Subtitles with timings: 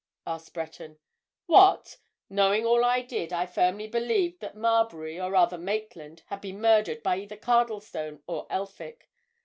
[0.25, 0.97] asked Breton.
[1.45, 1.99] "What!
[2.27, 7.03] Knowing all I did, I firmly believed that Marbury, or, rather, Maitland, had been murdered
[7.03, 9.07] by either Cardlestone or Elphick.